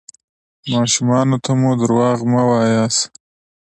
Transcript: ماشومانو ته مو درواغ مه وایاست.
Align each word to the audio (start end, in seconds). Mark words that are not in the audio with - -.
ماشومانو 0.71 1.37
ته 1.43 1.51
مو 1.59 1.69
درواغ 1.81 2.19
مه 2.31 2.41
وایاست. 2.49 3.01